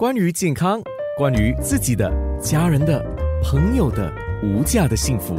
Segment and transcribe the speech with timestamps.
[0.00, 0.80] 关于健康，
[1.18, 2.10] 关于自己的、
[2.40, 3.04] 家人的、
[3.42, 4.10] 朋友的
[4.42, 5.36] 无价的幸福，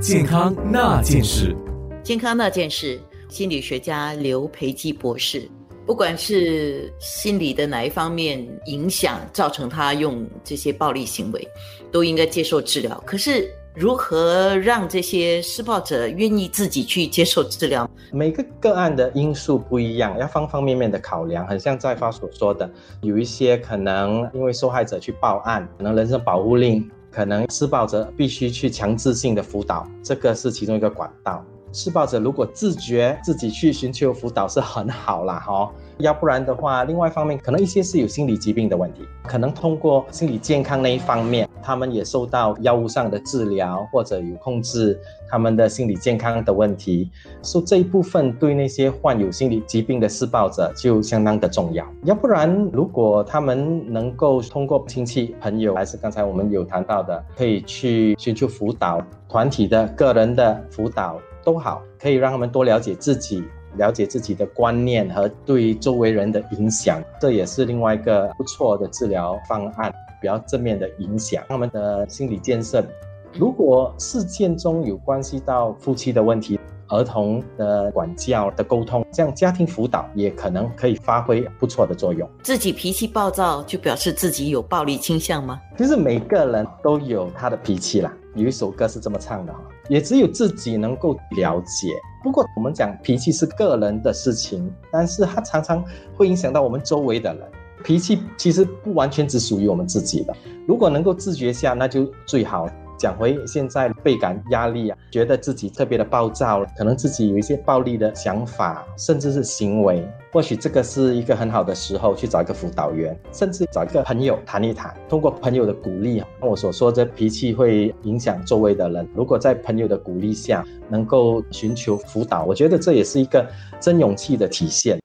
[0.00, 1.56] 健康那件事。
[2.02, 5.48] 健康那件事，心理学家刘培基博士，
[5.86, 11.48] 不管是心理的哪一方面影响，造成他用这些暴力行为，
[11.92, 13.00] 都应该接受治疗。
[13.06, 13.48] 可是。
[13.74, 17.88] 如何让这些施暴者愿意自己去接受治疗？
[18.10, 21.46] 每个个案的因素不一样，要方方面面的考量。
[21.46, 22.68] 很像在发所说的，
[23.00, 31.44] 有一些可能因为受害者去报案，可能人身保护令，可能施暴者必须去强制性的辅导，这个是其中一个管道。
[31.72, 35.70] 施暴者如果自觉自己去寻求辅导是很好啦，哈。
[35.98, 44.98] 要不然的话，另外一方面可能一些是有心理疾病的问题，可能通过心理健康那一方面，他们也受到药物上的治疗，或者有控制
[45.28, 47.10] 他们的心理健康的问题，
[47.42, 51.86] 所以这一部分对那些患有心理疾病的施暴者就相当的重要。
[52.04, 63.44] 要不然，如果他们能够通过亲戚朋友，还是刚才我们有谈到的，可以去寻求辅导，团体的、个人的辅导都好，可以让他们多了解自己。
[63.76, 72.84] 了解自己的观念和对周围人的影响，这也是另外一个不错的治疗方案，比较正面的影响他们的心理建设。
[73.32, 82.28] 如果事件中有关系到夫妻的问题、儿童的管教的沟通，这样家庭辅导也可能可以发挥不错的作用。
[82.42, 85.60] 自己脾气暴躁，就表示自己有暴力倾向吗？
[85.78, 88.12] 其实每个人都有他的脾气啦。
[88.34, 91.88] 有一首歌是这么唱的哈，也只有自己能够了解。
[92.22, 95.84] 不过我们讲脾气是个人的事情，但是它常常
[96.16, 97.48] 会影响到我们周围的人。
[97.82, 102.68] 脾气其实不完全只属于我们自己的，如果能够自觉下，那就最好。
[103.00, 114.94] 讲回现在倍感压力啊，觉得自己特别的暴躁，可能自己有一些暴力的想法，甚至是行为，或许这个是一个很好的时候去找一个辅导员，甚至找一个朋友谈一谈。
[115.08, 119.08] 通过朋友的鼓励，我所说的脾气会影响周围的人。
[119.14, 123.46] 如果在朋友的鼓励下能够寻求辅导，我觉得这也是一个
[123.80, 124.99] 真勇气的体现。